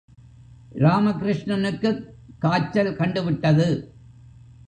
[0.75, 2.01] இராமகிருஷ்ணனுக்குக்
[2.39, 3.67] காய்ச்சல் கண்டுவிட்டது.